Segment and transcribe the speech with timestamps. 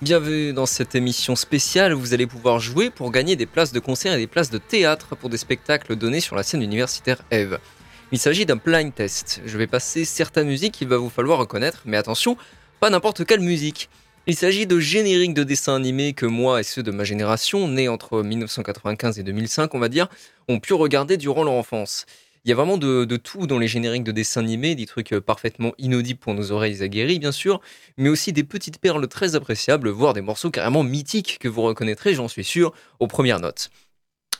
[0.00, 3.80] Bienvenue dans cette émission spéciale où vous allez pouvoir jouer pour gagner des places de
[3.80, 7.58] concert et des places de théâtre pour des spectacles donnés sur la scène universitaire Eve.
[8.12, 9.42] Il s'agit d'un blind test.
[9.44, 12.36] Je vais passer certaines musiques qu'il va vous falloir reconnaître, mais attention,
[12.78, 13.90] pas n'importe quelle musique.
[14.28, 17.88] Il s'agit de génériques de dessins animés que moi et ceux de ma génération, nés
[17.88, 20.06] entre 1995 et 2005 on va dire,
[20.46, 22.06] ont pu regarder durant leur enfance.
[22.48, 25.20] Il y a vraiment de, tout dans les génériques de dessins animés, des trucs euh,
[25.20, 27.60] parfaitement inaudibles pour nos oreilles aguerries, bien sûr,
[27.98, 32.14] mais aussi des petites perles très appréciables, voire des morceaux carrément mythiques que vous reconnaîtrez,
[32.14, 33.68] j'en suis sûr, aux premières notes.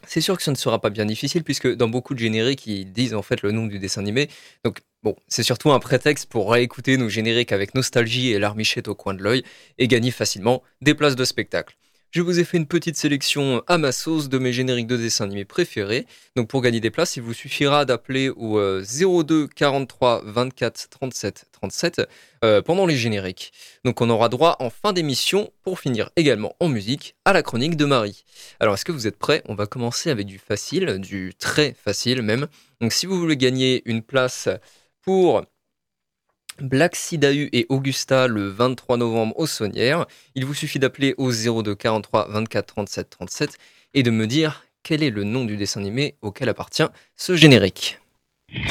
[0.06, 2.90] C'est sûr que ce ne sera pas bien difficile puisque dans beaucoup de génériques, ils
[2.90, 4.30] disent en fait le nom du dessin animé.
[4.64, 8.94] Donc bon, c'est surtout un prétexte pour réécouter nos génériques avec nostalgie et l'armichette au
[8.94, 9.42] coin de l'œil
[9.76, 11.76] et gagner facilement des places de spectacle.
[12.10, 15.26] Je vous ai fait une petite sélection à ma sauce de mes génériques de dessins
[15.26, 16.06] animés préférés.
[16.36, 22.02] Donc pour gagner des places, il vous suffira d'appeler au 02 43 24 37 37
[22.64, 23.52] pendant les génériques.
[23.84, 27.76] Donc on aura droit en fin d'émission, pour finir également en musique, à la chronique
[27.76, 28.24] de Marie.
[28.58, 29.42] Alors est-ce que vous êtes prêts?
[29.44, 32.46] On va commencer avec du facile, du très facile même.
[32.80, 34.48] Donc si vous voulez gagner une place
[35.02, 35.44] pour
[36.60, 40.06] Black Sidahu et Augusta le 23 novembre au Saunière.
[40.34, 43.58] Il vous suffit d'appeler au 02 43 24 37 37
[43.94, 46.86] et de me dire quel est le nom du dessin animé auquel appartient
[47.16, 47.98] ce générique.
[48.52, 48.62] Un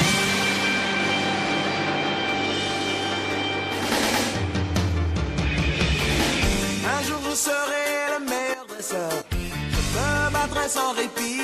[7.04, 9.12] jour vous serez le meilleur dresseur.
[9.30, 9.36] Je
[9.76, 11.37] me battrai sans répit.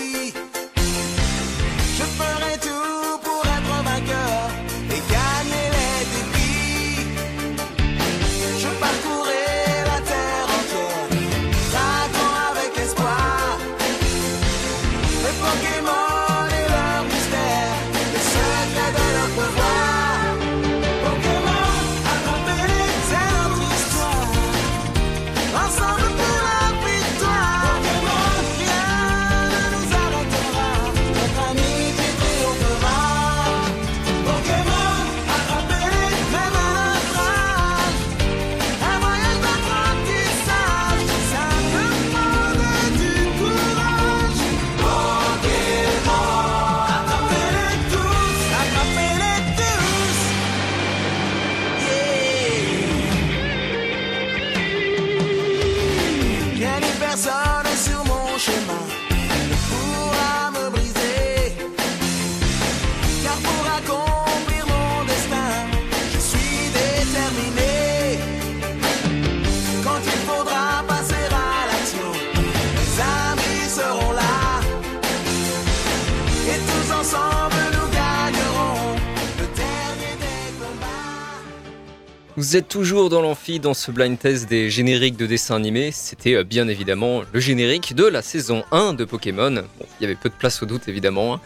[82.37, 85.93] Vous êtes toujours dans l'amphi dans ce blind test des génériques de dessins animés.
[85.93, 89.53] C'était euh, bien évidemment le générique de la saison 1 de Pokémon.
[89.53, 91.35] Bon, il y avait peu de place au doute évidemment.
[91.35, 91.41] hein.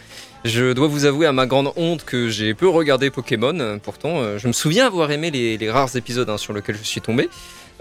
[0.46, 3.78] Je dois vous avouer à ma grande honte que j'ai peu regardé Pokémon.
[3.82, 7.02] Pourtant, euh, je me souviens avoir aimé les, rares épisodes hein, sur lesquels je suis
[7.02, 7.28] tombé.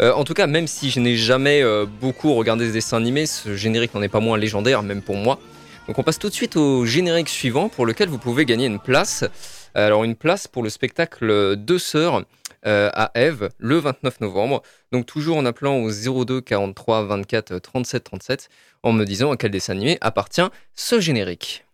[0.02, 1.64] Euh, en tout cas, même si je n'ai jamais
[2.02, 5.40] beaucoup regardé ce dessin animé, ce générique n'en est pas moins légendaire, même pour moi.
[5.88, 8.80] Donc on passe tout de suite au générique suivant pour lequel vous pouvez gagner une
[8.80, 9.24] place.
[9.76, 12.26] Alors une place pour le spectacle Deux Sœurs
[12.68, 14.62] euh, à Eve le 29 novembre.
[14.92, 18.50] Donc toujours en appelant au 02 43 24 37 37
[18.84, 21.67] en me disant à quel dessin animé appartient ce générique.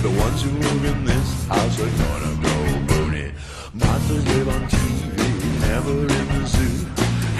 [0.00, 2.54] But the ones who live in this house are gonna go
[2.88, 3.32] boony.
[3.74, 6.86] Monsters live on TV, never in the zoo.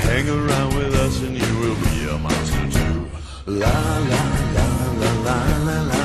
[0.06, 3.06] Hang around with us and you will be a monster too.
[3.46, 3.78] La
[4.12, 4.22] la
[4.56, 4.66] la
[4.98, 5.97] la la la la la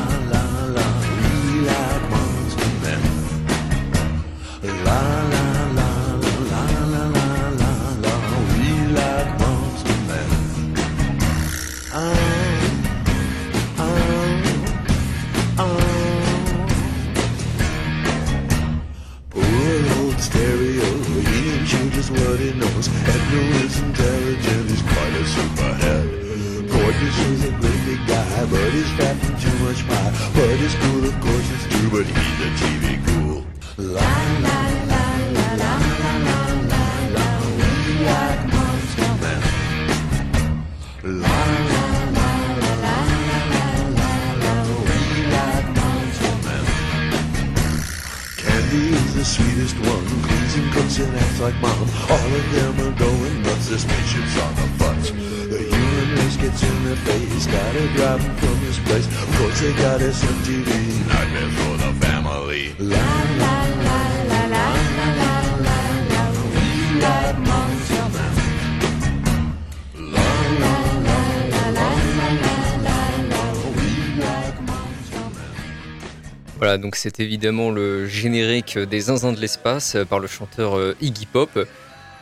[76.84, 81.26] donc c'est évidemment le générique des Zinzins de l'espace euh, par le chanteur euh, Iggy
[81.26, 81.66] Pop.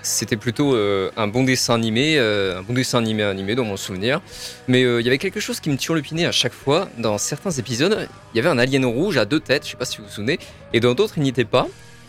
[0.04, 4.22] C'était plutôt euh, un bon dessin animé, un bon dessin animé animé dans mon souvenir.
[4.68, 6.90] Mais il y avait quelque chose qui me turlupinait à chaque fois.
[6.98, 9.86] Dans certains épisodes, il y avait un alien rouge à deux têtes, je sais pas
[9.86, 10.40] si vous vous souvenez,
[10.74, 11.68] et dans d'autres il n'y était pas.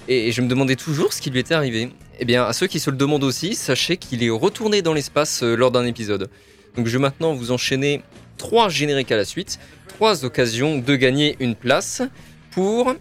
[0.08, 1.90] Et je me demandais toujours ce qui lui était arrivé.
[2.18, 5.42] Eh bien, à ceux qui se le demandent aussi, sachez qu'il est retourné dans l'espace
[5.42, 6.30] lors d'un épisode.
[6.76, 8.02] Donc je vais maintenant vous enchaîner
[8.38, 12.02] trois génériques à la suite, trois occasions de gagner une place
[12.52, 12.94] pour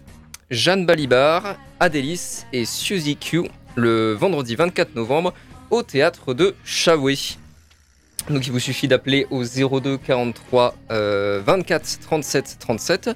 [0.50, 3.42] Jeanne Balibar, Adélis et Suzy Q
[3.76, 5.34] le vendredi 24 novembre
[5.70, 7.16] au théâtre de Chavoué.
[8.30, 13.10] Donc il vous suffit d'appeler au 02 43 euh, 24 37 37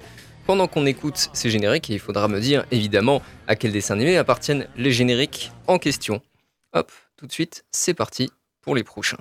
[0.47, 4.17] pendant qu'on écoute ces génériques et il faudra me dire évidemment à quel dessin animé
[4.17, 6.21] appartiennent les génériques en question.
[6.73, 8.31] Hop, tout de suite, c'est parti
[8.61, 9.19] pour les prochains.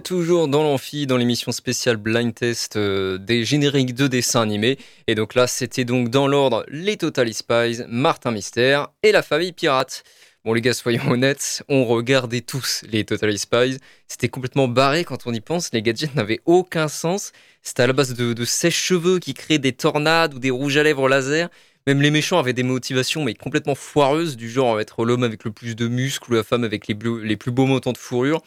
[0.00, 4.78] Toujours dans l'amphi, dans l'émission spéciale Blind Test euh, des génériques de dessins animés?
[5.06, 9.52] Et donc là, c'était donc dans l'ordre les Totally Spies, Martin Mystère et la famille
[9.52, 10.04] Pirate.
[10.44, 13.78] Bon les gars, soyons honnêtes, on regardait tous les Totally Spies.
[14.08, 17.32] C'était complètement barré quand on y pense, les gadgets n'avaient aucun sens.
[17.62, 20.82] C'était à la base de, de sèche-cheveux qui créaient des tornades ou des rouges à
[20.82, 21.48] lèvres laser.
[21.86, 25.52] Même les méchants avaient des motivations mais complètement foireuses, du genre être l'homme avec le
[25.52, 28.42] plus de muscles ou la femme avec les, les plus beaux montants de fourrure.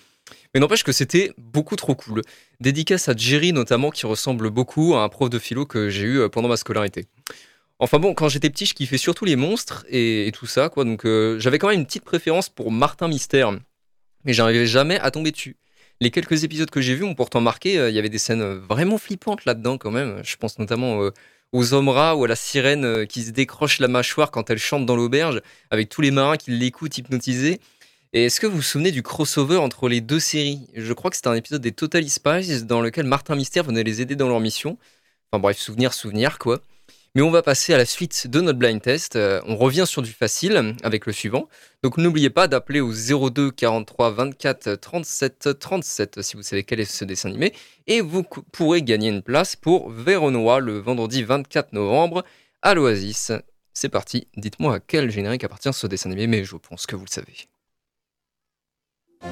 [0.57, 2.23] Mais n'empêche que c'était beaucoup trop cool.
[2.61, 6.17] Dédicace à Jerry notamment qui ressemble beaucoup à un prof de philo que j'ai eu
[6.17, 7.05] euh, pendant ma scolarité.
[7.77, 10.83] Enfin bon, quand j'étais petit, je kiffais surtout les monstres et, tout ça, quoi.
[10.83, 13.51] Donc euh, j'avais quand même une petite préférence pour Martin Mystère,
[14.25, 15.57] mais j'arrivais jamais à tomber dessus.
[16.01, 17.77] Les quelques épisodes que j'ai vus m'ont pourtant marqué.
[17.77, 20.21] euh, Il y avait des scènes vraiment flippantes là-dedans quand même.
[20.23, 21.11] Je pense notamment
[21.51, 24.87] aux hommes rats ou à la sirène qui se décroche la mâchoire quand elle chante
[24.87, 27.59] dans l'auberge, avec tous les marins qui l'écoutent hypnotisés.
[28.13, 30.67] Et est-ce que vous vous souvenez du crossover entre les deux séries?
[30.73, 34.01] Je crois que c'était un épisode des Totally Spies dans lequel Martin Mystère venait les
[34.01, 34.77] aider dans leur mission.
[35.31, 36.61] Enfin bref, souvenir, souvenir quoi.
[37.15, 39.17] Mais on va passer à la suite de notre blind test.
[39.17, 41.49] Euh, on revient sur du facile avec le suivant.
[41.83, 46.85] Donc n'oubliez pas d'appeler au 02 43 24 37 37 si vous savez quel est
[46.85, 47.53] ce dessin animé.
[47.87, 48.23] Et vous
[48.53, 52.23] pourrez gagner une place pour Véronois le vendredi 24 novembre
[52.61, 53.33] à l'Oasis.
[53.73, 57.05] C'est parti, dites-moi à quel générique appartient ce dessin animé, mais je pense que vous
[57.05, 57.47] le savez.
[59.21, 59.29] Il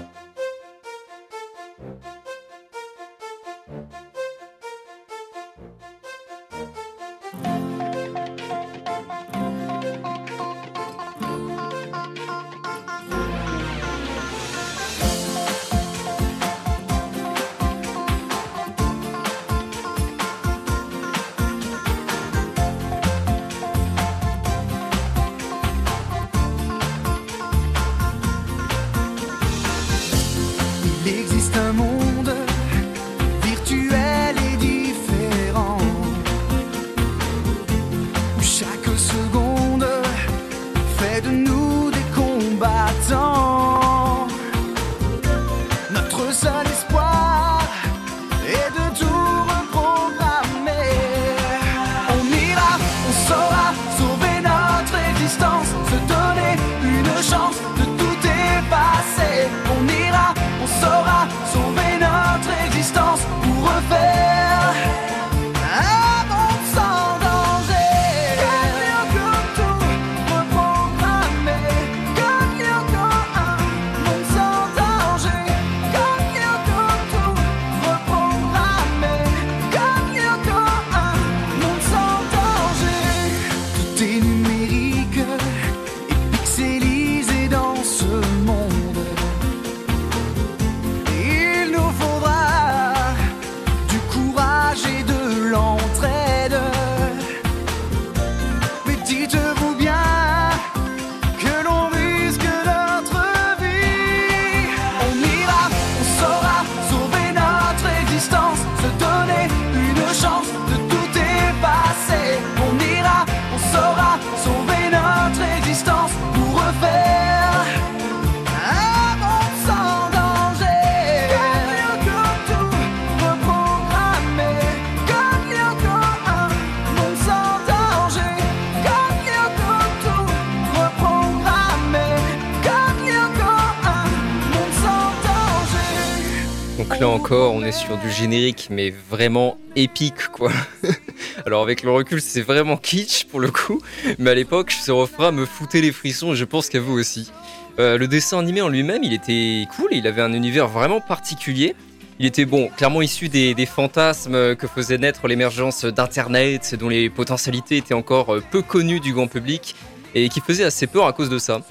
[138.16, 140.52] générique, mais vraiment épique, quoi.
[141.46, 143.82] Alors avec le recul, c'est vraiment kitsch pour le coup,
[144.18, 147.32] mais à l'époque, ce refrain me foutait les frissons, et je pense qu'à vous aussi.
[147.78, 151.76] Euh, le dessin animé en lui-même, il était cool, il avait un univers vraiment particulier.
[152.20, 157.78] Il était bon, clairement issu des, fantasmes que faisait naître l'émergence d'Internet, dont les potentialités
[157.78, 159.76] étaient encore euh, peu connues du grand public,
[160.14, 161.62] et qui faisait assez peur à cause de ça.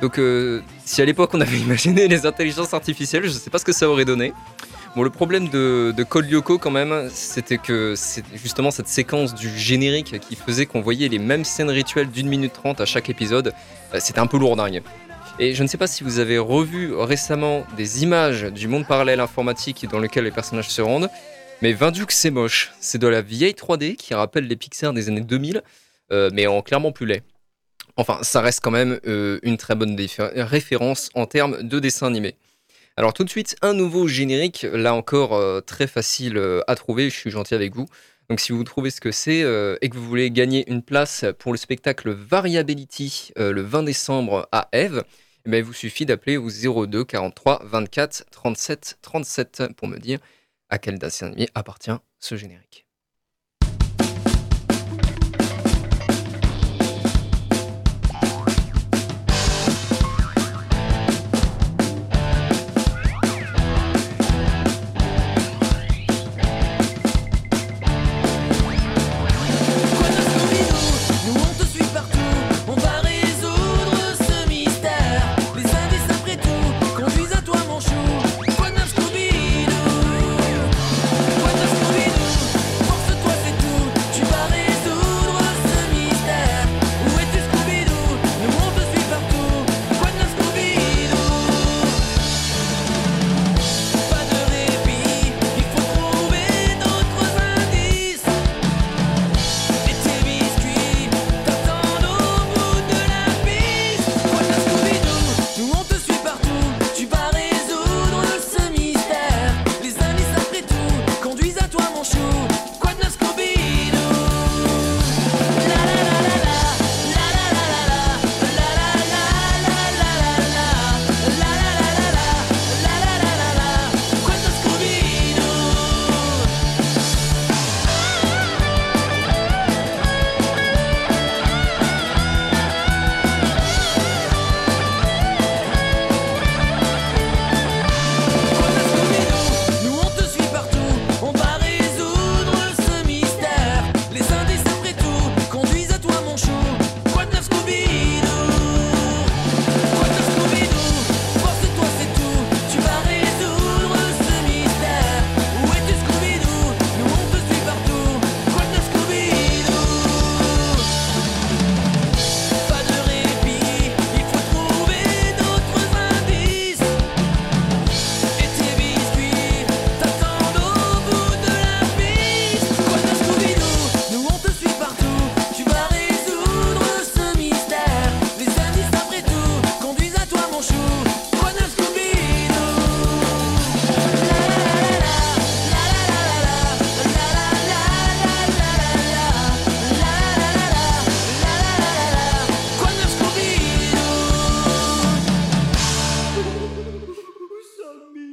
[0.00, 3.58] Donc euh, si à l'époque on avait imaginé les intelligences artificielles, je ne sais pas
[3.58, 4.32] ce que ça aurait donné.
[4.96, 6.26] Bon, le problème de, de Code
[6.58, 11.18] quand même, c'était que c'est justement cette séquence du générique qui faisait qu'on voyait les
[11.18, 13.52] mêmes scènes rituelles d'une minute trente à chaque épisode.
[13.92, 14.80] Euh, C'était un peu lourdingue.
[15.38, 19.20] Et je ne sais pas si vous avez revu récemment des images du monde parallèle
[19.20, 21.10] informatique dans lequel les personnages se rendent,
[21.60, 22.72] mais Vinduk c'est moche.
[22.80, 25.60] C'est de la vieille 3D qui rappelle les Pixar des années 2000,
[26.10, 27.22] euh, mais en clairement plus laid.
[27.98, 29.94] Enfin, ça reste quand même euh, une très bonne
[30.36, 32.34] référence en termes de dessin animé.
[32.98, 37.10] Alors tout de suite, un nouveau générique, là encore euh, très facile euh, à trouver,
[37.10, 37.86] je suis gentil avec vous.
[38.30, 41.26] Donc si vous trouvez ce que c'est euh, et que vous voulez gagner une place
[41.38, 45.04] pour le spectacle Variability le 20 décembre à Eve,
[45.44, 50.18] eh ben, il vous suffit d'appeler au 02 43 24 37 37 pour me dire
[50.70, 52.85] à quel dessin animé appartient ce générique.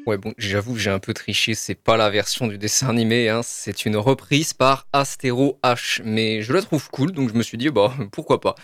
[0.06, 3.40] Ouais, bon, j'avoue, j'ai un peu triché, c'est pas la version du dessin animé, hein,
[3.42, 7.58] c'est une reprise par Astéro H, mais je la trouve cool, donc je me suis
[7.58, 8.56] dit, bah, pourquoi pas.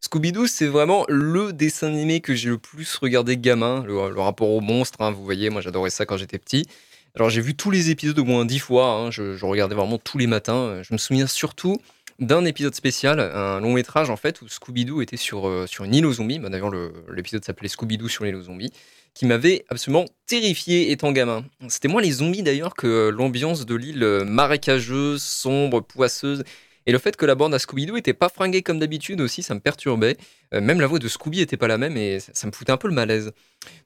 [0.00, 4.60] Scooby-Doo, c'est vraiment le dessin animé que j'ai le plus regardé gamin, le, rapport au
[4.60, 6.66] monstre, hein, vous voyez, moi j'adorais ça quand j'étais petit.
[7.14, 10.18] Alors j'ai vu tous les épisodes au moins dix fois, hein, je, regardais vraiment tous
[10.18, 11.80] les matins, je me souviens surtout
[12.18, 15.94] d'un épisode spécial, un long métrage en fait, où Scooby-Doo était sur, euh, sur une
[15.94, 18.72] île aux zombies, Bah, d'ailleurs le- l'épisode s'appelait Scooby-Doo sur l'île aux zombies,
[19.18, 21.44] qui m'avait absolument terrifié étant gamin.
[21.66, 26.44] C'était moins les zombies d'ailleurs que euh, l'ambiance de l'île euh, marécageuse, sombre, poisseuse.
[26.86, 29.54] Et le fait que la bande à Scooby-Doo était pas fringuée comme d'habitude aussi, ça
[29.56, 30.16] me perturbait.
[30.54, 32.70] Euh, même la voix de Scooby était pas la même et ça, ça me foutait
[32.70, 33.32] un peu le malaise.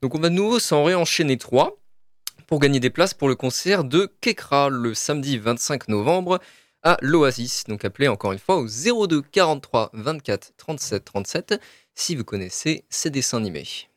[0.03, 1.79] Donc on va de nouveau s'en réenchaîner trois
[2.47, 6.41] pour gagner des places pour le concert de Kekra le samedi 25 novembre
[6.83, 7.65] à l'Oasis.
[7.69, 11.61] Donc appelez encore une fois au 02 43 24 37 37
[11.95, 13.89] si vous connaissez ces dessins animés.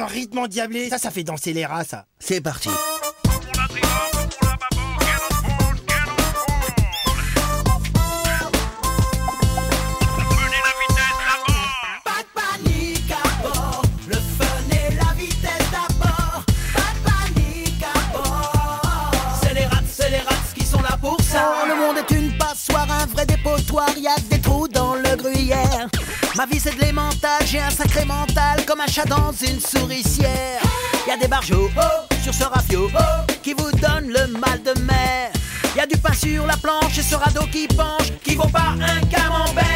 [0.00, 2.06] Ce rythme endiablé Ça, ça fait danser les rats, ça.
[2.18, 2.70] C'est parti.
[29.32, 30.60] Une souricière.
[31.06, 34.78] Y a des barjots oh, sur ce rafio oh, qui vous donnent le mal de
[34.80, 35.30] mer.
[35.76, 38.74] Y a du pain sur la planche et ce radeau qui penche qui vaut pas
[38.80, 39.69] un camembert.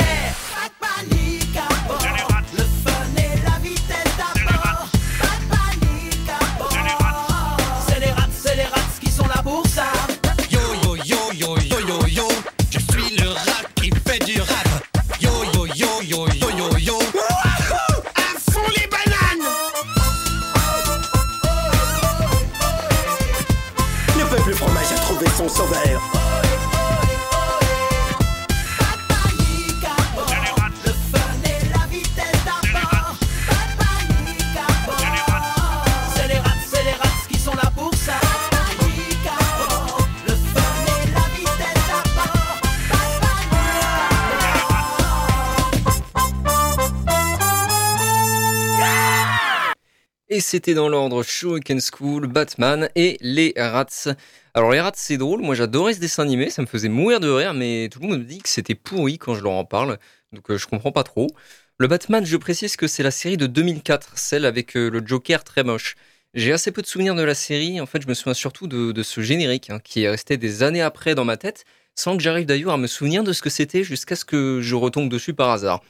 [50.45, 54.09] C'était dans l'ordre Shuriken School, Batman et les Rats.
[54.53, 57.29] Alors les Rats c'est drôle, moi j'adorais ce dessin animé, ça me faisait mourir de
[57.29, 59.99] rire, mais tout le monde me dit que c'était pourri quand je leur en parle,
[60.33, 61.29] donc euh, je comprends pas trop.
[61.79, 65.43] Le Batman, je précise que c'est la série de 2004, celle avec euh, le Joker
[65.43, 65.97] très moche.
[66.35, 69.03] J'ai assez peu de souvenirs de la série, en fait je me souviens surtout de,
[69.03, 72.47] ce générique hein, qui est resté des années après dans ma tête, sans que j'arrive
[72.47, 75.51] d'ailleurs à me souvenir de ce que c'était jusqu'à ce que je retombe dessus par
[75.51, 75.81] hasard.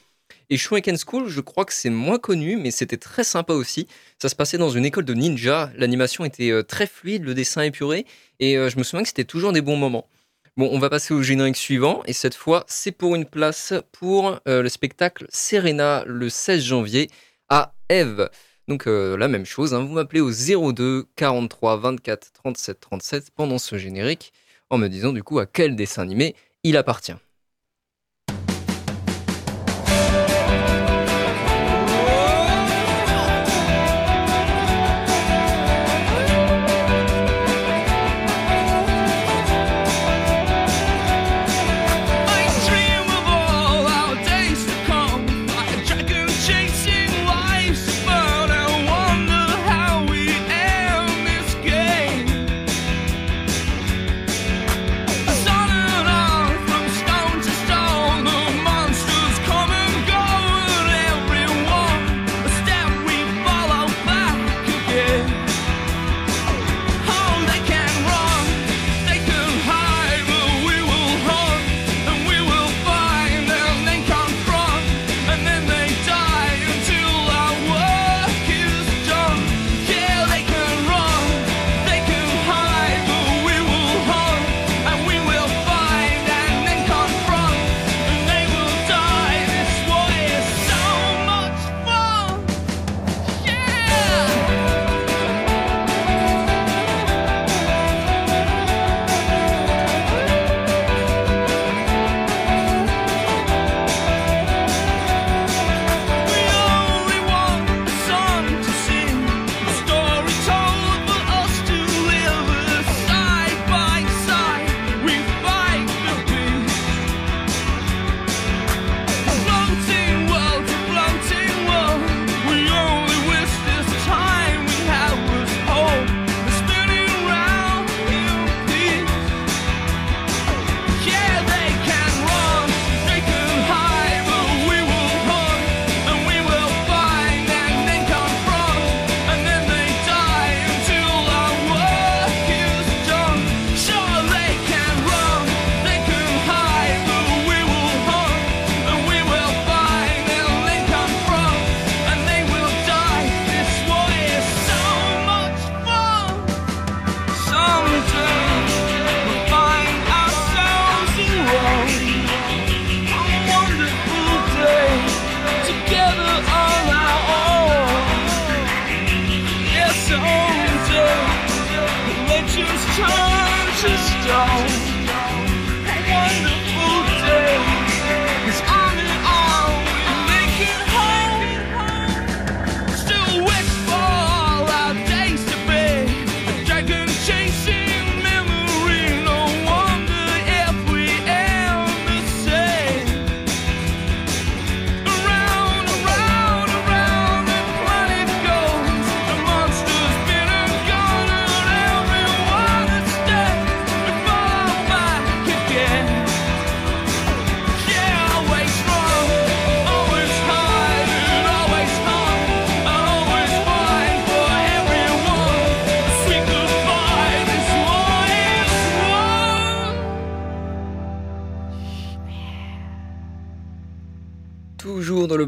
[0.50, 3.86] Et Shuriken School, je crois que c'est moins connu, mais c'était très sympa aussi.
[4.20, 7.62] Ça se passait dans une école de ninja, l'animation était euh, très fluide, le dessin
[7.62, 8.04] épuré,
[8.40, 10.08] et euh, je me souviens que c'était toujours des bons moments.
[10.56, 14.40] Bon, on va passer au générique suivant, et cette fois, c'est pour une place pour
[14.46, 17.10] euh, le spectacle Serena le 16 janvier
[17.48, 18.28] à Eve.
[18.66, 23.76] Donc la même chose, hein, vous m'appelez au 02 43 24 37 37 pendant ce
[23.76, 24.32] générique
[24.70, 27.12] en me disant du coup à quel dessin animé il appartient.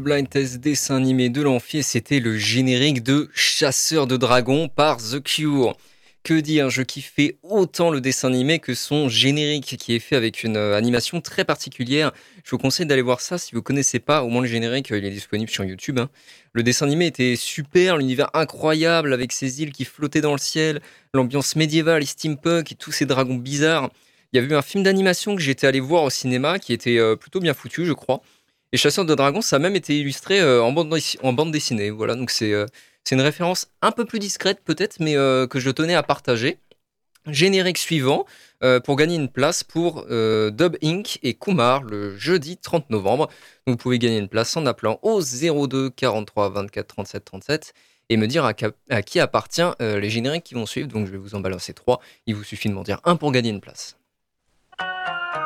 [0.07, 5.21] Blind test dessin animé de l'amphi, c'était le générique de Chasseur de dragons par The
[5.21, 5.75] Cure.
[6.23, 10.45] Que dire, je kiffais autant le dessin animé que son générique qui est fait avec
[10.45, 12.13] une euh, animation très particulière.
[12.45, 14.97] Je vous conseille d'aller voir ça si vous connaissez pas, au moins le générique, euh,
[14.97, 15.99] il est disponible sur YouTube.
[15.99, 16.09] hein.
[16.53, 20.79] Le dessin animé était super, l'univers incroyable avec ces îles qui flottaient dans le ciel,
[21.13, 23.89] l'ambiance médiévale et steampunk et tous ces dragons bizarres.
[24.31, 26.97] Il y avait eu un film d'animation que j'étais allé voir au cinéma qui était
[26.97, 28.21] euh, plutôt bien foutu, je crois.
[28.73, 31.89] Et Chasseur de dragons, ça a même été illustré euh, en, bande, dessinée.
[31.89, 32.65] Voilà, donc c'est euh,
[33.05, 36.59] c'est une référence un peu plus discrète peut-être, mais euh, que je tenais à partager.
[37.25, 38.25] Générique suivant
[38.85, 41.19] pour gagner une place pour Dub Inc.
[41.23, 43.27] et Kumar le jeudi 30 novembre.
[43.65, 47.73] Vous pouvez gagner une place en appelant au 02 43 24 37 37
[48.07, 50.87] et me dire à, qui appartient les génériques qui vont suivre.
[50.87, 51.99] Donc je vais vous en balancer trois.
[52.27, 53.97] Il vous suffit de m'en dire un pour gagner une place.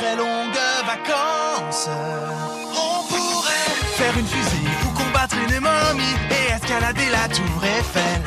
[0.00, 1.88] très longues vacances.
[2.88, 8.22] On pourrait faire une fusée ou combattre une momie et escalader la tour Eiffel.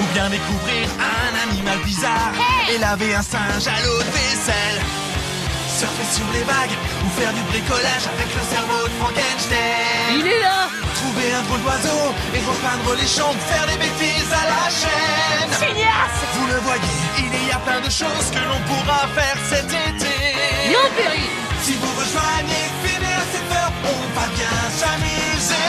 [0.00, 0.88] Ou bien découvrir
[1.20, 2.34] un animal bizarre
[2.72, 4.80] et laver un singe à l'eau de vaisselle.
[5.78, 10.20] Surfer sur les vagues ou faire du bricolage avec le cerveau de Frankenstein.
[10.20, 12.02] Il est là Trouver un drôle d'oiseau
[12.34, 15.50] et repeindre les champs, faire des bêtises à la chaîne.
[15.60, 19.68] Génial Vous le voyez, il y a plein de choses que l'on pourra faire cet
[19.68, 20.43] été.
[20.64, 25.68] Si vous rejoignez Phineas et Ferb, on va bien s'amuser.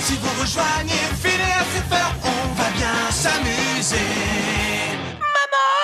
[0.00, 3.96] Si vous rejoignez Phineas et Ferb, on va bien s'amuser.
[5.18, 5.82] Maman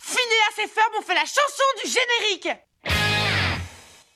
[0.00, 2.58] Phineas et Ferb ont fait la chanson du générique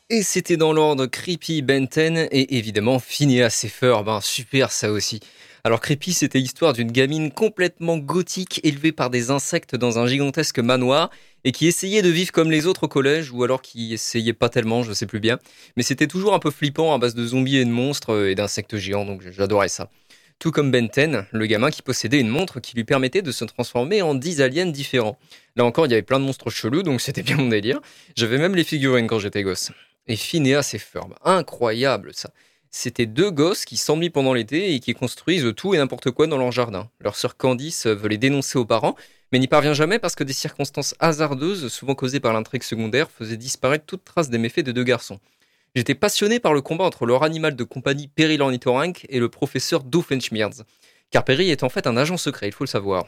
[0.09, 4.09] Et c'était dans l'ordre Creepy, Benten et évidemment Phineas et Ferb.
[4.09, 5.21] hein, super ça aussi.
[5.63, 10.59] Alors Creepy, c'était l'histoire d'une gamine complètement gothique élevée par des insectes dans un gigantesque
[10.59, 11.11] manoir
[11.45, 14.49] et qui essayait de vivre comme les autres au collège ou alors qui essayait pas
[14.49, 15.39] tellement, je sais plus bien.
[15.77, 18.35] Mais c'était toujours un peu flippant à base de zombies et de monstres euh, et
[18.35, 19.91] d'insectes géants, donc j'adorais ça.
[20.39, 24.01] Tout comme Benten, le gamin qui possédait une montre qui lui permettait de se transformer
[24.01, 25.19] en 10 aliens différents.
[25.57, 27.81] Là encore, il y avait plein de monstres chelous, donc c'était bien mon délire.
[28.17, 29.73] J'avais même les figurines quand j'étais gosse.
[30.07, 32.31] Et Phineas et Ferb, incroyable ça.
[32.73, 36.39] C'était deux gosses qui s'ennuient pendant l'été et qui construisent tout et n'importe quoi dans
[36.39, 36.89] leur jardin.
[37.01, 38.95] Leur sœur Candice veut les dénoncer aux parents,
[39.33, 43.37] mais n'y parvient jamais parce que des circonstances hasardeuses, souvent causées par l'intrigue secondaire, faisaient
[43.37, 45.19] disparaître toute trace des méfaits des deux garçons.
[45.75, 49.83] J'étais passionné par le combat entre leur animal de compagnie Perry l'ornithorynque et le professeur
[49.83, 50.63] Doofenshmirtz.
[51.11, 53.07] Car Perry est en fait un agent secret, il faut le savoir.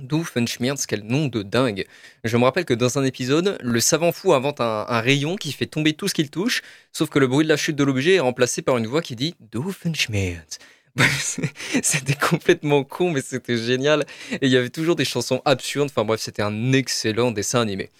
[0.00, 1.86] Doofenshmirtz, quel nom de dingue.
[2.24, 5.52] Je me rappelle que dans un épisode, le savant fou invente un, un rayon qui
[5.52, 8.14] fait tomber tout ce qu'il touche, sauf que le bruit de la chute de l'objet
[8.14, 10.58] est remplacé par une voix qui dit Doofenshmirtz.
[11.82, 14.06] C'était complètement con, mais c'était génial.
[14.32, 15.90] Et il y avait toujours des chansons absurdes.
[15.90, 17.90] Enfin bref, c'était un excellent dessin animé.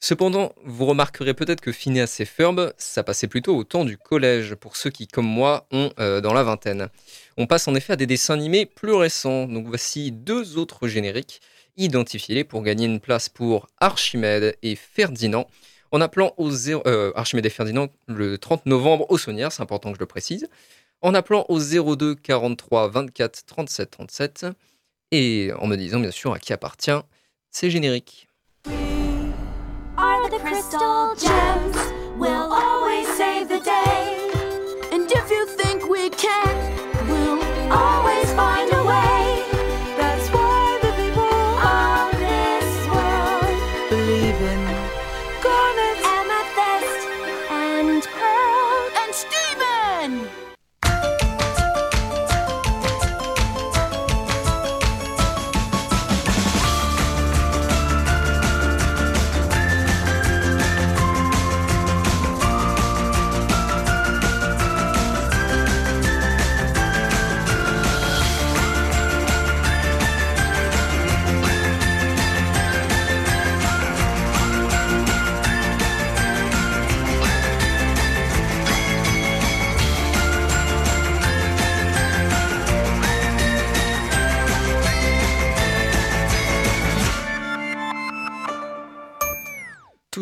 [0.00, 4.54] Cependant, vous remarquerez peut-être que Phineas et Ferb, ça passait plutôt au temps du collège,
[4.54, 6.90] pour ceux qui, comme moi, ont euh, dans la vingtaine.
[7.36, 11.40] On passe en effet à des dessins animés plus récents, donc voici deux autres génériques.
[11.76, 15.46] Identifiez-les pour gagner une place pour Archimède et Ferdinand,
[15.90, 19.90] en appelant au zéro- euh, Archimède et Ferdinand le 30 novembre au Saunière, c'est important
[19.90, 20.48] que je le précise,
[21.02, 24.46] en appelant au 02 43 24 37 37,
[25.10, 26.90] et en me disant bien sûr à qui appartient
[27.50, 28.28] ces génériques.
[29.96, 31.76] Are the crystal gems?
[32.16, 33.93] Will always save the day.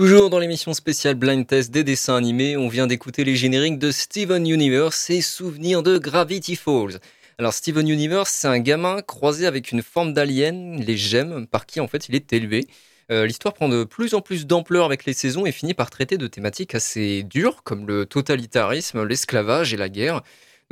[0.03, 3.93] Toujours dans l'émission spéciale Blind Test des dessins animés, on vient d'écouter les génériques de
[3.93, 6.99] Steven Universe et Souvenirs de Gravity Falls.
[7.39, 11.79] Alors Steven Universe, c'est un gamin croisé avec une forme d'alien, les gemmes, par qui
[11.79, 12.67] en fait il est élevé.
[13.13, 16.19] Euh, L'histoire prend de plus en plus d'ampleur avec les saisons et finit par traiter
[16.19, 20.23] de thématiques assez dures comme le totalitarisme, l'esclavage et la guerre.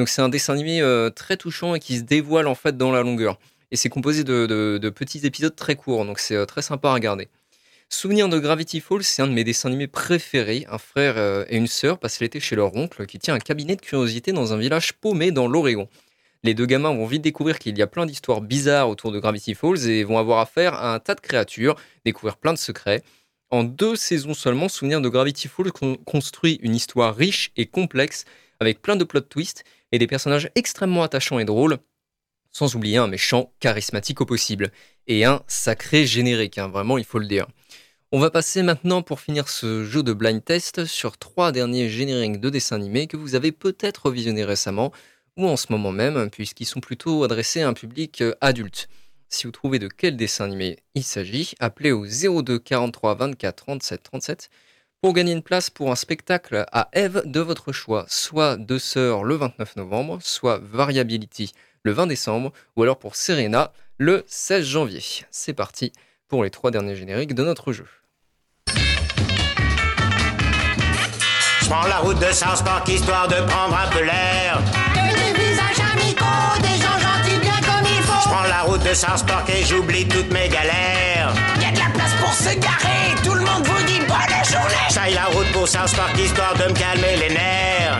[0.00, 2.90] Donc c'est un dessin animé euh, très touchant et qui se dévoile en fait dans
[2.90, 3.38] la longueur.
[3.70, 7.28] Et c'est composé de, petits épisodes très courts, donc c'est euh, très sympa à regarder.
[7.92, 10.64] Souvenir de Gravity Falls, c'est un de mes dessins animés préférés.
[10.70, 13.74] Un frère euh, et une sœur passent l'été chez leur oncle qui tient un cabinet
[13.74, 15.88] de curiosité dans un village paumé dans l'Oregon.
[16.44, 19.54] Les deux gamins vont vite découvrir qu'il y a plein d'histoires bizarres autour de Gravity
[19.54, 21.74] Falls et vont avoir affaire à un tas de créatures,
[22.04, 23.02] découvrir plein de secrets.
[23.50, 28.24] En deux saisons seulement, Souvenir de Gravity Falls con- construit une histoire riche et complexe
[28.60, 31.78] avec plein de plot twists et des personnages extrêmement attachants et drôles,
[32.52, 34.70] sans oublier un méchant charismatique au possible
[35.08, 37.48] et un sacré générique, hein, vraiment il faut le dire.
[38.12, 42.40] On va passer maintenant pour finir ce jeu de blind test sur trois derniers génériques
[42.40, 44.90] de dessins animés que vous avez peut-être visionnés récemment
[45.36, 48.88] ou en ce moment même, puisqu'ils sont plutôt adressés à un public euh, adulte.
[49.28, 54.02] Si vous trouvez de quel dessin animé il s'agit, appelez au 02 43 24 37
[54.02, 54.50] 37
[55.00, 59.22] pour gagner une place pour un spectacle à Eve de votre choix, soit Deux Sœurs
[59.22, 61.52] le 29 novembre, soit Variability
[61.84, 65.00] le 20 décembre, ou alors pour Serena le 16 janvier.
[65.30, 65.92] C'est parti
[66.26, 67.86] pour les trois derniers génériques de notre jeu.
[71.70, 74.58] Prends la route de South Park histoire de prendre un peu l'air.
[74.96, 78.20] Et des visages amicaux, des gens gentils bien comme il faut.
[78.24, 81.32] Je prends la route de South Park et j'oublie toutes mes galères.
[81.60, 84.88] Y a de la place pour se garer, tout le monde vous dit bonne journée.
[84.92, 87.98] J'aille la route pour South Park histoire de me calmer les nerfs.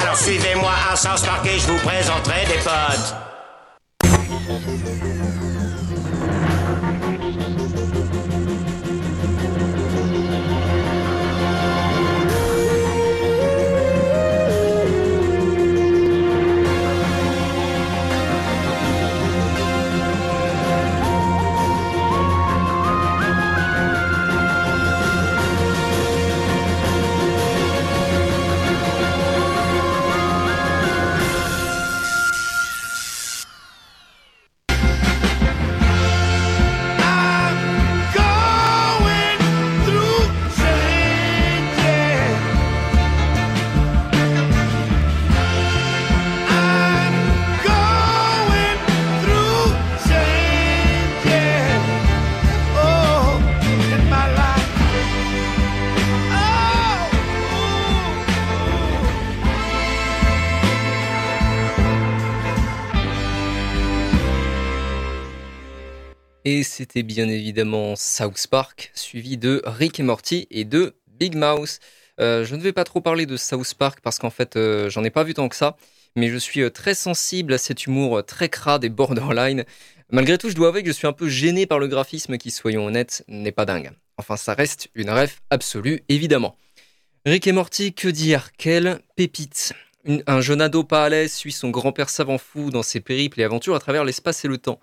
[0.00, 3.14] Alors suivez-moi à South Park et je vous présenterai des potes.
[66.52, 71.78] Et c'était bien évidemment South Park, suivi de Rick et Morty et de Big Mouse.
[72.18, 75.04] Euh, je ne vais pas trop parler de South Park parce qu'en fait, euh, j'en
[75.04, 75.76] ai pas vu tant que ça,
[76.16, 79.64] mais je suis euh, très sensible à cet humour très crade et borderline.
[80.10, 82.50] Malgré tout, je dois avouer que je suis un peu gêné par le graphisme qui,
[82.50, 83.92] soyons honnêtes, n'est pas dingue.
[84.16, 86.56] Enfin, ça reste une ref absolue, évidemment.
[87.26, 88.50] Rick et Morty, que dire?
[88.58, 89.72] Quelle pépite
[90.26, 93.44] Un jeune ado pas à l'aise suit son grand-père savant fou dans ses périples et
[93.44, 94.80] aventures à travers l'espace et le temps.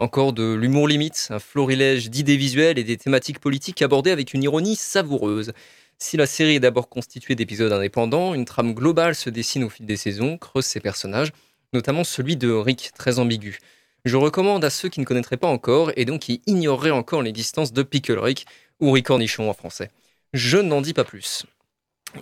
[0.00, 4.42] Encore de l'humour limite, un florilège d'idées visuelles et des thématiques politiques abordées avec une
[4.42, 5.52] ironie savoureuse.
[5.98, 9.84] Si la série est d'abord constituée d'épisodes indépendants, une trame globale se dessine au fil
[9.84, 11.32] des saisons, creuse ses personnages,
[11.74, 13.58] notamment celui de Rick, très ambigu.
[14.06, 17.74] Je recommande à ceux qui ne connaîtraient pas encore et donc qui ignoreraient encore l'existence
[17.74, 18.46] de Pickle Rick
[18.80, 19.90] ou Rick Cornichon en français.
[20.32, 21.44] Je n'en dis pas plus.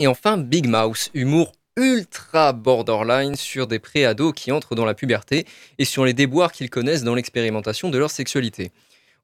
[0.01, 5.47] Et enfin, Big Mouse, humour ultra borderline sur des pré-ados qui entrent dans la puberté
[5.79, 8.72] et sur les déboires qu'ils connaissent dans l'expérimentation de leur sexualité.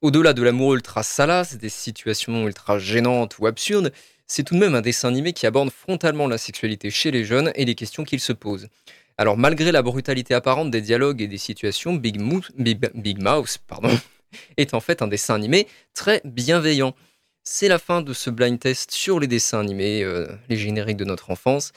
[0.01, 3.91] Au-delà de l'amour ultra salace, des situations ultra gênantes ou absurdes,
[4.25, 7.51] c'est tout de même un dessin animé qui aborde frontalement la sexualité chez les jeunes
[7.55, 8.69] et les questions qu'ils se posent.
[9.17, 12.21] Alors malgré la brutalité apparente des dialogues et des situations, Big,
[12.57, 13.91] Big Mouse pardon,
[14.57, 16.95] est en fait un dessin animé très bienveillant.
[17.43, 21.05] C'est la fin de ce blind test sur les dessins animés, euh, les génériques de
[21.05, 21.73] notre enfance.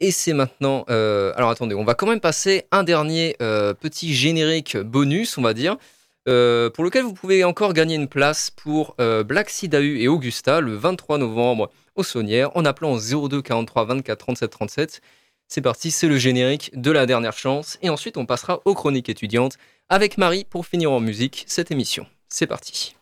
[0.00, 0.84] Et c'est maintenant...
[0.90, 5.42] euh, alors attendez, on va quand même passer un dernier euh, petit générique bonus, on
[5.42, 5.76] va dire,
[6.28, 10.74] euh, pour lequel vous pouvez encore gagner une place pour Black Sidahu et Augusta le
[10.74, 15.00] 23 novembre au Saunière en appelant au 02 43 24 37 37.
[15.48, 17.78] C'est parti, c'est le générique de la dernière chance.
[17.80, 19.56] Et ensuite, on passera aux chroniques étudiantes
[19.88, 22.06] avec Marie pour finir en musique cette émission.
[22.28, 22.96] C'est parti.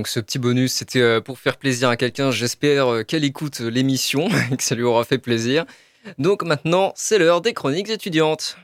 [0.00, 2.30] Donc ce petit bonus, c'était euh, pour faire plaisir à quelqu'un.
[2.30, 5.66] J'espère euh, qu'elle écoute l'émission et que ça lui aura fait plaisir.
[6.16, 8.56] Donc maintenant, c'est l'heure des chroniques étudiantes.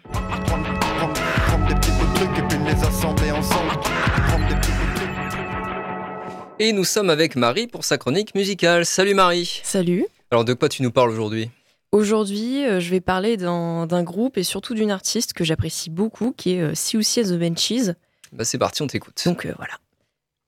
[6.59, 8.87] Et nous sommes avec Marie pour sa chronique musicale.
[8.87, 10.07] Salut Marie Salut.
[10.31, 11.51] Alors de quoi tu nous parles aujourd'hui?
[11.93, 16.53] Aujourd'hui, euh, je vais parler d'un groupe et surtout d'une artiste que j'apprécie beaucoup, qui
[16.53, 17.91] est euh, Siouxsie and the Benchies.
[18.33, 19.23] Bah c'est parti, on t'écoute.
[19.27, 19.75] Donc euh, voilà.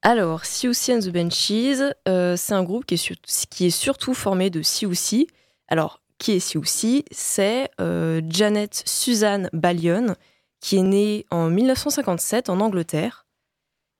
[0.01, 5.27] Alors, Siouxsie and the Benchies, euh, c'est un groupe qui est, surtout formé de Siouxsie.
[5.67, 10.15] Alors, qui est Siouxsie C'est euh, Janet Suzanne Ballion,
[10.61, 13.25] qui est née en 1957 en Angleterre.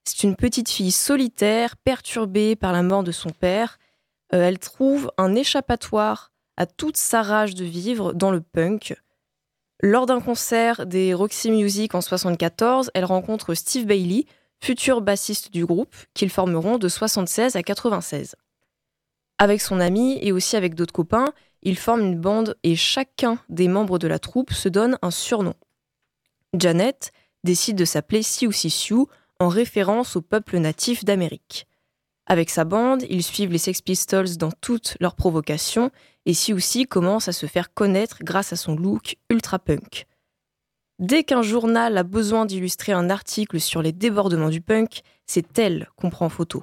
[0.04, 3.78] C'est une petite fille solitaire, perturbée par la mort de son père.
[4.32, 8.94] Euh, elle trouve un échappatoire à toute sa rage de vivre dans le punk.
[9.82, 14.24] Lors d'un concert des Roxy Music en 74, elle rencontre Steve Bailey,
[14.60, 18.36] futur bassiste du groupe, qu'ils formeront de 76 à 96.
[19.38, 21.32] Avec son ami et aussi avec d'autres copains,
[21.62, 25.54] ils forment une bande et chacun des membres de la troupe se donne un surnom.
[26.54, 27.12] Janet
[27.44, 29.08] décide de s'appeler Siouxsie Sioux
[29.38, 31.66] en référence au peuple natif d'Amérique.
[32.26, 35.90] Avec sa bande, ils suivent les Sex Pistols dans toutes leurs provocations
[36.26, 40.06] et Siouxsie commence à se faire connaître grâce à son look ultra punk.
[41.00, 45.88] Dès qu'un journal a besoin d'illustrer un article sur les débordements du punk, c'est elle
[45.96, 46.62] qu'on prend en photo.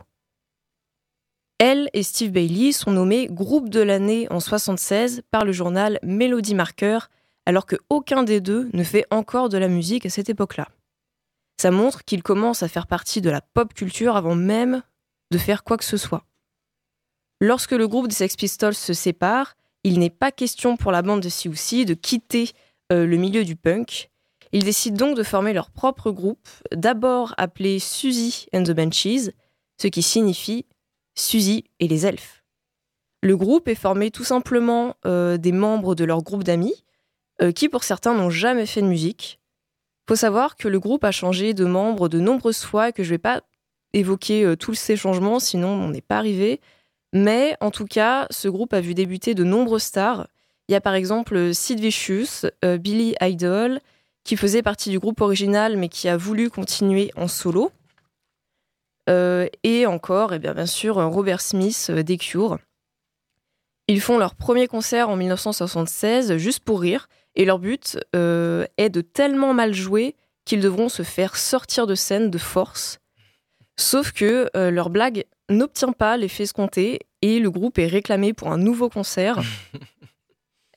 [1.57, 6.53] Elle et Steve Bailey sont nommés groupe de l'année en 76 par le journal Melody
[6.53, 6.99] Marker,
[7.47, 10.67] alors que aucun des deux ne fait encore de la musique à cette époque-là.
[11.59, 14.83] Ça montre qu'ils commencent à faire partie de la pop culture avant même
[15.31, 16.25] de faire quoi que ce soit.
[17.41, 21.21] Lorsque le groupe des Sex Pistols se sépare, il n'est pas question pour la bande
[21.21, 22.51] de Siouxsie de quitter
[22.91, 24.11] euh, le milieu du punk.
[24.51, 29.31] Ils décident donc de former leur propre groupe, d'abord appelé Suzy and the Benchies,
[29.81, 30.65] ce qui signifie
[31.15, 32.43] Suzy et les elfes.
[33.21, 36.85] Le groupe est formé tout simplement euh, des membres de leur groupe d'amis,
[37.41, 39.39] euh, qui pour certains n'ont jamais fait de musique.
[40.07, 43.17] Faut savoir que le groupe a changé de membres de nombreuses fois que je vais
[43.17, 43.41] pas
[43.93, 46.61] évoquer euh, tous ces changements, sinon on n'est pas arrivé.
[47.13, 50.27] Mais en tout cas, ce groupe a vu débuter de nombreuses stars.
[50.69, 53.79] Il y a par exemple Sid Vicious, Billy Idol,
[54.27, 57.71] qui faisait partie du groupe original mais qui a voulu continuer en solo.
[59.09, 62.59] Euh, et encore, et bien, bien sûr, Robert Smith euh, des Cure.
[63.87, 68.89] Ils font leur premier concert en 1976 juste pour rire, et leur but euh, est
[68.89, 72.99] de tellement mal jouer qu'ils devront se faire sortir de scène de force.
[73.77, 78.51] Sauf que euh, leur blague n'obtient pas l'effet escompté et le groupe est réclamé pour
[78.51, 79.41] un nouveau concert.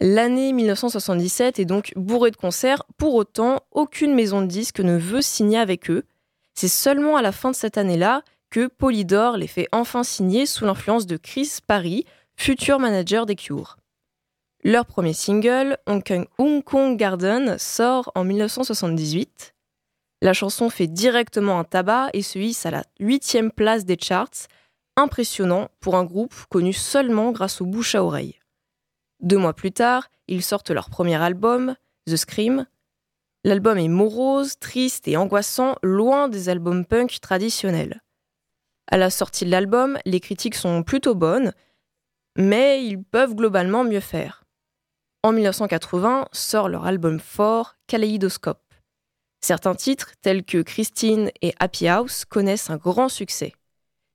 [0.02, 5.20] L'année 1977 est donc bourrée de concerts, pour autant, aucune maison de disques ne veut
[5.20, 6.04] signer avec eux.
[6.54, 10.64] C'est seulement à la fin de cette année-là que Polydor les fait enfin signer sous
[10.64, 13.76] l'influence de Chris Parry, futur manager des Cure.
[14.64, 19.54] Leur premier single, Hong Kong, Garden, sort en 1978.
[20.22, 24.48] La chanson fait directement un tabac et se hisse à la huitième place des charts,
[24.96, 28.39] impressionnant pour un groupe connu seulement grâce aux bouche à oreille.
[29.20, 31.74] Deux mois plus tard, ils sortent leur premier album,
[32.06, 32.66] The Scream.
[33.44, 38.00] L'album est morose, triste et angoissant, loin des albums punk traditionnels.
[38.90, 41.52] À la sortie de l'album, les critiques sont plutôt bonnes,
[42.36, 44.44] mais ils peuvent globalement mieux faire.
[45.22, 48.62] En 1980 sort leur album fort, Kaleidoscope.
[49.42, 53.52] Certains titres, tels que Christine et Happy House, connaissent un grand succès.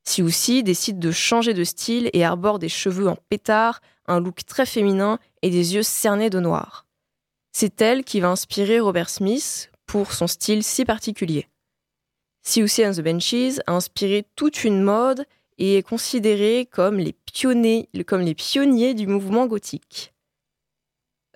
[0.07, 4.65] Siouxsie décide de changer de style et arbore des cheveux en pétard, un look très
[4.65, 6.85] féminin et des yeux cernés de noir.
[7.51, 11.47] C'est elle qui va inspirer Robert Smith pour son style si particulier.
[12.43, 15.25] Siouxsie and the Benchies a inspiré toute une mode
[15.57, 20.13] et est considéré comme les pionniers, comme les pionniers du mouvement gothique.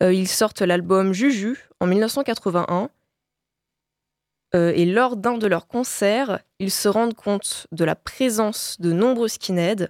[0.02, 2.90] Euh, ils sortent l'album Juju en 1981
[4.56, 8.92] euh, et lors d'un de leurs concerts, ils se rendent compte de la présence de
[8.92, 9.90] nombreux skinheads.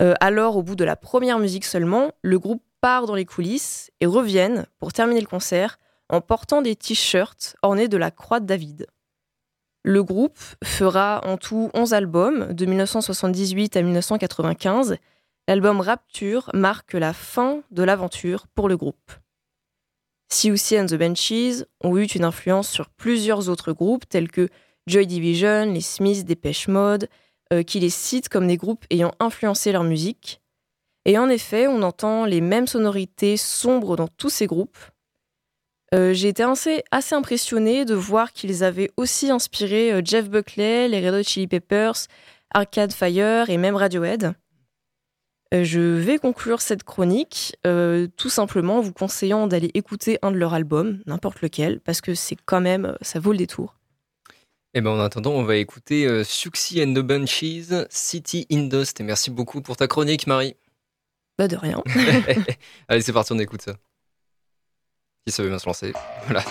[0.00, 3.90] Euh, alors, au bout de la première musique seulement, le groupe part dans les coulisses
[4.00, 5.78] et reviennent pour terminer le concert
[6.08, 8.86] en portant des t-shirts ornés de la croix de David.
[9.84, 14.96] Le groupe fera en tout 11 albums, de 1978 à 1995.
[15.46, 19.12] L'album Rapture marque la fin de l'aventure pour le groupe.
[20.30, 24.48] CUC and the Benchies ont eu une influence sur plusieurs autres groupes tels que
[24.86, 27.08] Joy Division, les Smiths, Dépêche Mode,
[27.52, 30.40] euh, qui les citent comme des groupes ayant influencé leur musique.
[31.04, 34.78] Et en effet, on entend les mêmes sonorités sombres dans tous ces groupes.
[35.94, 41.06] Euh, J'ai été assez, assez de voir qu'ils avaient aussi inspiré euh, Jeff Buckley, les
[41.06, 42.06] Red Hot Chili Peppers,
[42.52, 44.34] Arcade Fire et même Radiohead.
[45.54, 50.32] Euh, je vais conclure cette chronique euh, tout simplement en vous conseillant d'aller écouter un
[50.32, 53.76] de leurs albums, n'importe lequel, parce que c'est quand même, ça vaut le détour.
[54.76, 59.00] Et ben en attendant, on va écouter euh, Suxy and the Bunchies, City in Dust.
[59.00, 60.56] Et merci beaucoup pour ta chronique, Marie.
[61.38, 61.82] Bah de rien.
[62.88, 63.74] Allez, c'est parti, on écoute ça.
[65.24, 65.92] Qui savait bien se lancer.
[66.24, 66.44] Voilà.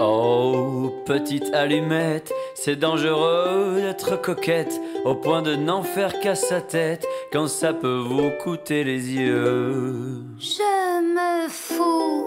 [0.00, 7.06] Oh, petite allumette, c'est dangereux d'être coquette au point de n'en faire qu'à sa tête
[7.30, 10.22] quand ça peut vous coûter les yeux.
[10.38, 12.26] Je me fous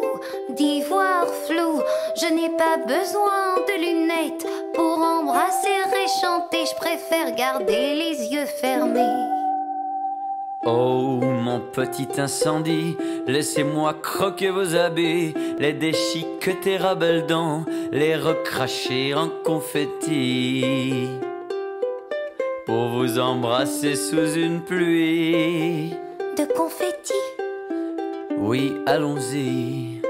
[0.51, 1.81] d'y voir flou,
[2.21, 8.45] je n'ai pas besoin de lunettes pour embrasser et chanter, je préfère garder les yeux
[8.45, 9.36] fermés.
[10.69, 17.63] Oh, mon petit incendie, laissez-moi croquer vos habits, les déchiqueter à belles dents,
[17.93, 21.07] les recracher en confetti.
[22.65, 25.93] Pour vous embrasser sous une pluie.
[26.37, 27.13] De confetti,
[28.37, 30.01] Oui, allons-y.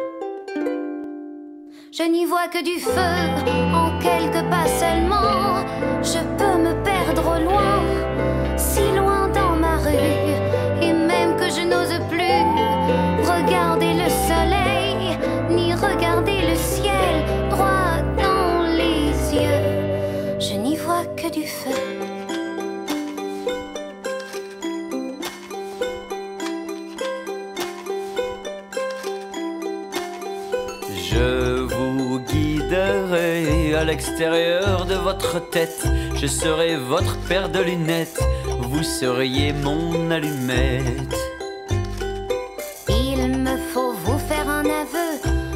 [1.91, 3.11] je n'y vois que du feu
[3.75, 5.63] en quelques pas seulement.
[6.01, 6.56] Je peux
[33.97, 35.83] l'extérieur de votre tête.
[36.21, 38.21] Je serai votre paire de lunettes.
[38.61, 41.15] Vous seriez mon allumette.
[42.89, 45.11] Il me faut vous faire un aveu.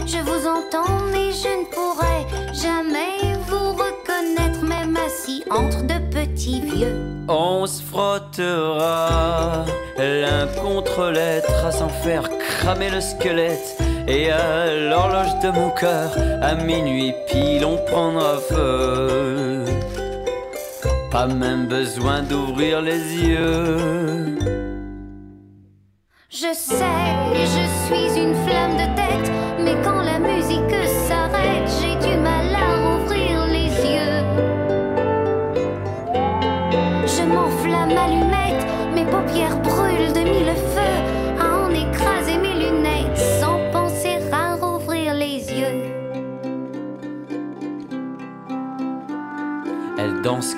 [0.07, 6.61] Je vous entends, mais je ne pourrai jamais vous reconnaître, même assis entre de petits
[6.61, 6.97] vieux.
[7.27, 9.65] On se frottera
[9.99, 13.80] l'un contre l'être à s'en faire cramer le squelette.
[14.07, 19.65] Et à l'horloge de mon cœur, à minuit pile, on prendra feu.
[21.11, 24.37] Pas même besoin d'ouvrir les yeux.
[26.29, 26.85] Je sais,
[27.35, 30.73] je suis une flamme de tête, mais quand la musique
[31.07, 32.80] s'arrête, j'ai du mal à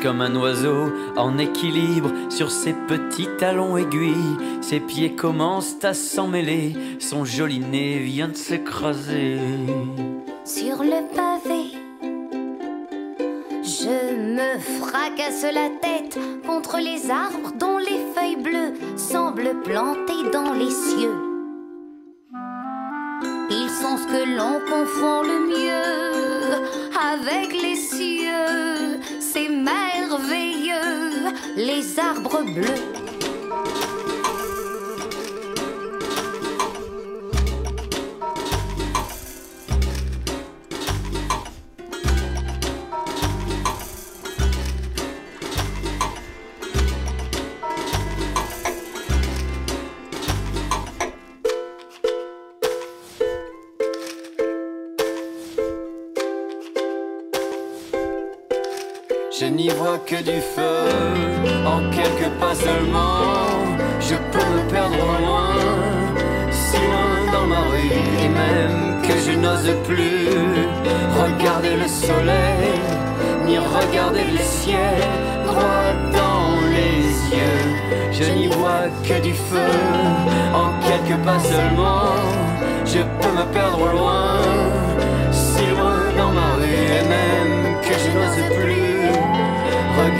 [0.01, 4.38] comme un oiseau en équilibre sur ses petits talons aiguilles.
[4.61, 9.39] Ses pieds commencent à s'en mêler, son joli nez vient de s'écraser.
[10.45, 11.71] sur le pavé.
[13.63, 20.53] Je me fracasse la tête contre les arbres dont les feuilles bleues semblent plantées dans
[20.53, 21.17] les cieux.
[23.49, 26.13] Ils sont ce que l'on confond le mieux
[27.11, 28.72] avec les cieux.
[29.34, 33.03] C'est merveilleux, les arbres bleus.
[60.06, 60.89] Que du feu,
[61.66, 63.22] en quelques pas seulement.
[63.99, 65.56] Je peux me perdre loin,
[66.51, 70.28] si loin dans ma rue, et même que je n'ose plus
[71.22, 72.74] regarder le soleil,
[73.45, 74.99] ni regarder le ciel
[75.45, 78.12] droit dans les yeux.
[78.12, 79.72] Je n'y vois que du feu,
[80.54, 82.16] en quelques pas seulement.
[82.86, 84.39] Je peux me perdre loin,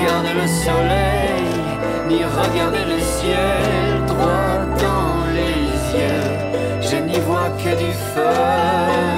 [0.04, 1.44] regarder le soleil,
[2.08, 6.82] ni regarder le ciel droit dans les yeux.
[6.82, 9.13] Je n'y vois que du feu.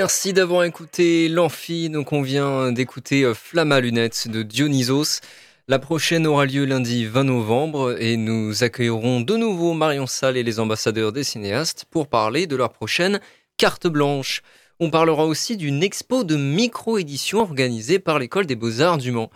[0.00, 1.90] Merci d'avoir écouté l'Amphi.
[1.90, 5.20] Donc, on vient d'écouter euh, Flamme à lunettes de Dionysos.
[5.66, 10.44] La prochaine aura lieu lundi 20 novembre et nous accueillerons de nouveau Marion Salle et
[10.44, 13.18] les ambassadeurs des cinéastes pour parler de leur prochaine
[13.56, 14.42] carte blanche.
[14.78, 19.30] On parlera aussi d'une expo de micro-édition organisée par l'école des beaux-arts du Mans.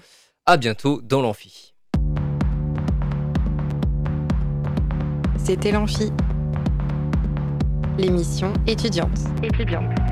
[0.46, 1.74] À bientôt dans l'Amphi.
[5.44, 6.12] C'était l'Amphi.
[7.98, 9.18] L'émission étudiante.
[9.42, 10.11] Étudiante.